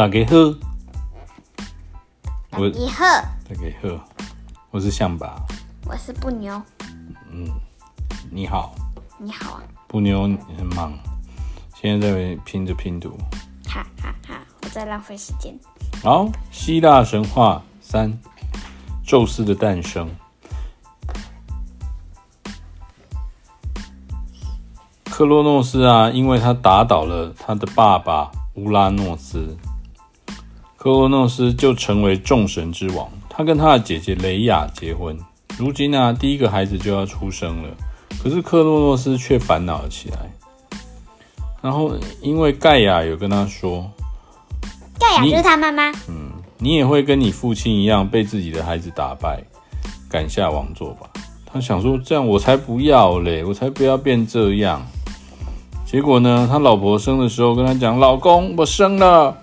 [0.00, 0.34] 大家好，
[2.52, 3.04] 我你好，
[3.46, 4.02] 大家好，
[4.70, 5.36] 我是象拔，
[5.84, 6.54] 我是布牛。
[7.30, 7.46] 嗯，
[8.30, 8.74] 你好，
[9.18, 10.94] 你好啊，布妞你很忙，
[11.74, 13.10] 现在在拼着拼图。
[13.66, 15.54] 哈哈哈，我在浪费时间。
[16.02, 18.18] 好，希腊神话三，
[19.04, 20.08] 宙斯的诞生。
[25.04, 29.54] 克洛诺斯啊，因为他打倒了他的爸爸乌拉诺斯，
[30.82, 33.06] 克洛诺斯就成为众神之王。
[33.28, 35.14] 他跟他的姐姐雷亚结婚，
[35.58, 37.68] 如今啊，第一个孩子就要出生了。
[38.22, 40.18] 可是克洛诺斯却烦恼了起来。
[41.60, 43.90] 然后，因为盖亚有跟他说，
[44.98, 45.90] 盖亚就是他妈妈。
[46.08, 49.44] 嗯，你也会跟你父亲一样被自己的孩子打败，
[50.08, 51.10] 赶下王座吧？
[51.44, 54.80] 他想说，这样我才不要嘞，我才不要变这样。
[55.84, 59.36] 结果呢，他老婆生的时候跟他讲：“老公，我生了。”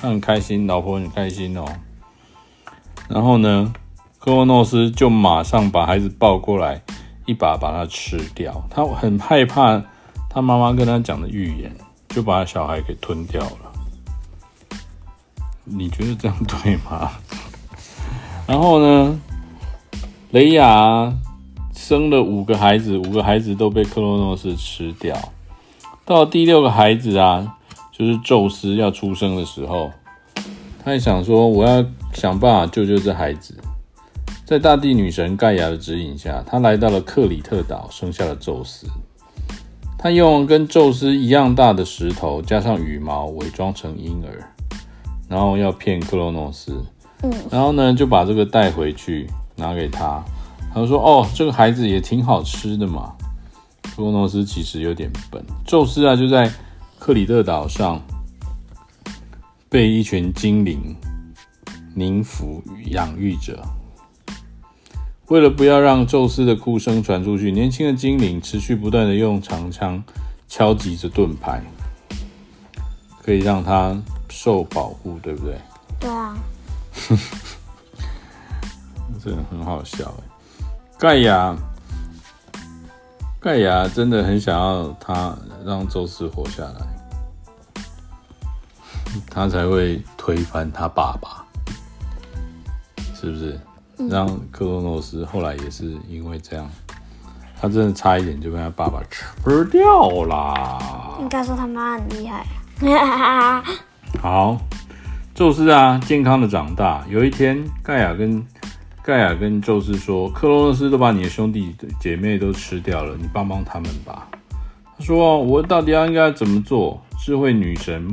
[0.00, 1.64] 他很开心，老婆很开心哦。
[3.08, 3.72] 然后呢，
[4.18, 6.82] 克洛诺斯就马上把孩子抱过来，
[7.26, 8.62] 一把把他吃掉。
[8.68, 9.82] 他很害怕
[10.28, 11.74] 他妈妈跟他讲的预言，
[12.08, 13.72] 就把小孩给吞掉了。
[15.64, 17.12] 你觉得这样对吗？
[18.46, 19.20] 然后呢，
[20.30, 21.12] 雷亚
[21.74, 25.16] 生了五个孩子，五个孩子都被克洛诺斯吃掉。
[26.04, 27.57] 到第六个孩子啊，
[27.98, 29.90] 就是宙斯要出生的时候，
[30.84, 33.56] 他也想说，我要想办法救救这孩子。
[34.44, 38.86] 在大地女神盖亚的指引下，他来到了克里特岛，生下了宙斯。
[39.98, 44.48] 他用跟宙斯一样大的石头加上羽毛伪装成婴儿，
[45.28, 46.80] 然后要骗克洛诺斯。
[47.24, 50.24] 嗯，然后呢，就把这个带回去拿给他。
[50.72, 53.12] 他说：“哦，这个孩子也挺好吃的嘛。”
[53.82, 56.48] 克洛诺斯其实有点笨，宙斯啊就在
[57.08, 58.02] 克里特岛上
[59.70, 60.94] 被一群精灵
[61.94, 63.58] 宁芙养育着。
[65.28, 70.04] 为了不要让宙斯的哭声传出去，年轻的精灵持续不断的用长枪
[70.48, 71.62] 敲击着盾牌，
[73.22, 75.58] 可以让他受保护，对不对？
[76.00, 76.36] 对啊，
[79.24, 80.24] 真的很好笑哎，
[80.98, 81.56] 盖亚。
[83.40, 85.34] 盖亚真的很想要他
[85.64, 86.97] 让宙斯活下来，
[89.30, 91.44] 他才会推翻他爸爸，
[93.14, 93.60] 是不是？
[94.08, 96.70] 让克洛诺斯后来也是因为这样，
[97.60, 101.16] 他真的差一点就被他爸爸吃掉啦。
[101.18, 102.46] 应该说他妈很厉害。
[104.22, 104.56] 好，
[105.34, 107.04] 宙斯啊，健康的长大。
[107.08, 108.40] 有一天，盖亚跟
[109.02, 114.28] 盖亚跟宙斯说：“克洛诺斯都把你的兄弟姐妹都吃掉了，你帮帮他们吧。”
[114.96, 118.08] 他说：“我到底要应该怎么做？”智慧女神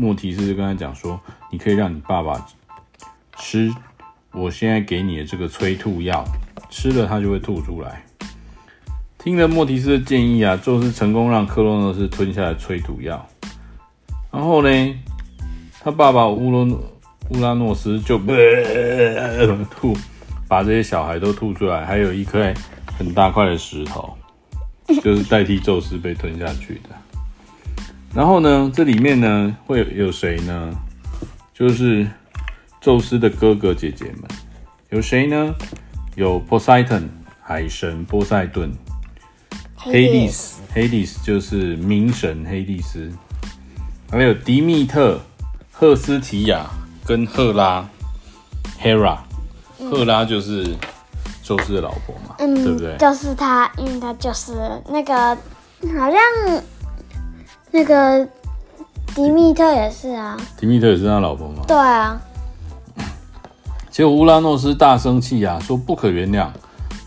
[0.00, 1.20] 莫提斯就跟他讲说
[1.52, 2.46] ：“你可以让你爸爸
[3.36, 3.70] 吃
[4.32, 6.24] 我现在给你的这个催吐药，
[6.70, 8.02] 吃了他就会吐出来。”
[9.18, 13.28] 听了莫提斯的建议啊，宙斯成功让克洛诺斯吞下了催吐药。
[14.32, 14.94] 然后呢，
[15.82, 16.64] 他爸爸乌罗
[17.28, 18.18] 乌拉诺斯就
[19.78, 19.94] 吐。
[20.48, 22.52] 把这些小孩都吐出来，还有一块
[22.98, 24.18] 很大块的石头，
[25.00, 26.88] 就是代替宙斯被吞下去的。
[28.14, 30.70] 然后呢，这里面呢会有谁呢？
[31.54, 32.06] 就是
[32.80, 34.22] 宙斯的哥哥姐姐们，
[34.90, 35.54] 有谁呢？
[36.16, 37.08] 有波塞顿
[37.40, 38.72] 海神波塞顿，
[39.76, 43.10] 黑帝斯黑帝斯就是冥神黑帝斯，
[44.10, 45.20] 还有迪密特、
[45.70, 46.68] 赫斯提亚
[47.04, 47.88] 跟赫拉
[48.82, 49.18] Hera。
[49.90, 50.76] 赫拉就是
[51.42, 52.96] 宙斯的老婆嘛，嗯，对不对？
[52.98, 54.52] 就是他，因为他就是
[54.90, 55.34] 那个，
[55.98, 56.20] 好像
[57.70, 58.26] 那个
[59.14, 60.36] 迪密特也是啊。
[60.58, 61.62] 迪密特也是他老婆吗？
[61.66, 62.20] 对啊。
[63.90, 66.48] 结果乌拉诺斯大生气啊，说不可原谅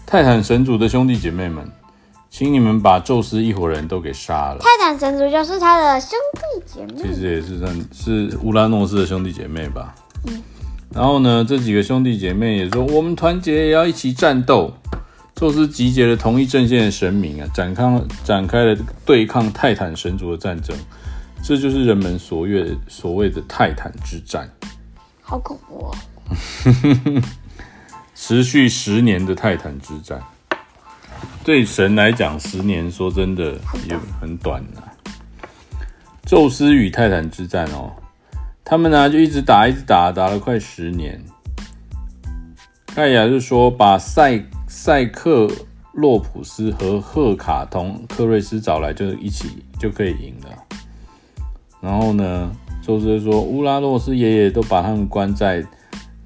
[0.05, 1.65] 泰坦神族的兄弟姐妹们，
[2.29, 4.59] 请你们把宙斯一伙人都给杀了。
[4.59, 9.95] 泰坦神族就是他的兄弟姐妹，其实也是算是乌拉诺斯的兄弟姐妹吧。
[10.27, 10.43] 嗯。
[10.93, 14.71] 然后呢，这几个兄弟姐妹也说，我们团结也要一起战斗。
[15.35, 20.75] 宙斯集结了同一阵线的神明啊，展开展开了对抗泰坦神族的战争。
[21.43, 24.49] 这就是人们所谓所谓的泰坦之战。
[25.21, 25.95] 好恐怖哦！
[28.15, 30.21] 持续十年的泰坦之战，
[31.43, 33.59] 对神来讲，十年说真的
[33.89, 34.87] 也很短啊。
[36.25, 37.91] 宙斯与泰坦之战哦。
[38.63, 41.21] 他们呢就一直打，一直打，打了快十年。
[42.95, 44.41] 盖亚就说：“把赛
[44.75, 45.47] 赛克
[45.91, 50.49] 洛普斯和赫卡通克瑞斯找来，就一起就可以赢了。”
[51.79, 55.63] 然后呢，宙斯说：“乌拉诺斯爷爷都把他们关在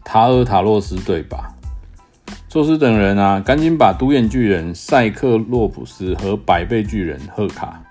[0.04, 1.54] 塔尔塔洛斯对吧？”
[2.48, 7.84] 宙斯等人啊，赶紧把独眼巨人赛克洛普斯和百倍巨人赫卡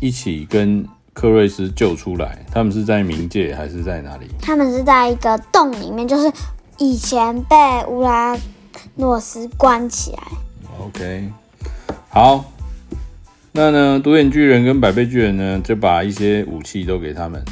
[0.00, 2.38] 一起跟克瑞斯救出来。
[2.50, 4.28] 他们是在冥界还是在哪里？
[4.40, 6.32] 他们是在一个洞里面，就是
[6.78, 7.56] 以前被
[7.86, 8.34] 乌拉
[8.98, 10.22] 诺斯关起来。
[10.80, 11.30] OK，
[12.08, 12.44] 好。
[13.52, 17.42] 那呢，独眼巨人跟百倍巨人呢，就把一些武器都给他们，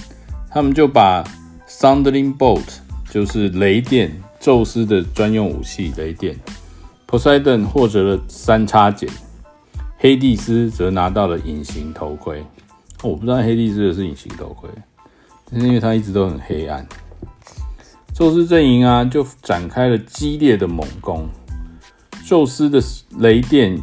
[0.50, 1.24] 他们就把
[1.68, 2.78] Thundering Bolt，
[3.10, 6.36] 就是雷电，宙斯的专用武器，雷电
[7.08, 9.08] ；Poseidon 获得了三叉戟，
[9.98, 12.44] 黑帝斯则拿到了隐形头盔。
[13.02, 14.68] 我不知道黑帝斯的是隐形头盔，
[15.50, 16.86] 但是因为他一直都很黑暗。
[18.16, 21.28] 宙斯阵营啊，就展开了激烈的猛攻，
[22.26, 22.82] 宙斯的
[23.18, 23.78] 雷电。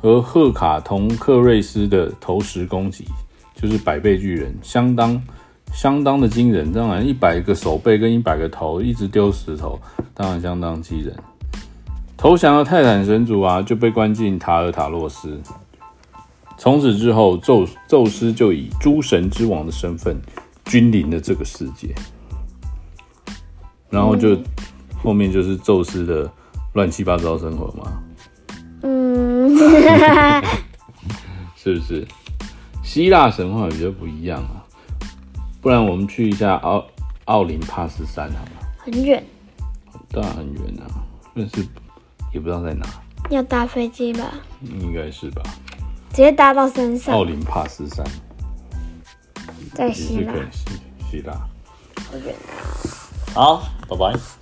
[0.00, 3.06] 和赫卡同克瑞斯的投石攻击，
[3.54, 5.22] 就是百倍巨人，相当
[5.72, 6.72] 相当的惊人。
[6.72, 9.80] 当然，一百个手背跟一百个头，一直丢石头，
[10.12, 11.14] 当然相当惊人。
[12.16, 15.40] 投降的泰坦神族啊，就被关进塔尔塔洛斯。
[16.58, 20.20] 从此之后，宙宙斯就以诸神之王的身份
[20.64, 21.94] 君临了这个世界。
[23.92, 24.44] 然后就、嗯、
[25.00, 26.28] 后面就是宙斯的
[26.72, 28.02] 乱七八糟生活嘛。
[28.82, 29.56] 嗯
[31.54, 32.04] 是不是？
[32.82, 34.64] 希腊神话比较不一样啊，
[35.60, 36.84] 不然我们去一下奥
[37.26, 38.66] 奥林帕斯山好吗？
[38.78, 39.24] 很远，
[40.10, 40.90] 当然很远啊，
[41.36, 41.64] 但是
[42.32, 42.84] 也不知道在哪。
[43.30, 44.32] 要搭飞机吧？
[44.62, 45.42] 应该是吧。
[46.10, 47.14] 直接搭到山上。
[47.14, 48.04] 奥林帕斯山
[49.72, 50.32] 在希腊。
[50.50, 50.66] 希
[51.08, 51.32] 希腊。
[52.10, 53.01] 好远啊！
[53.34, 54.41] 好，拜拜。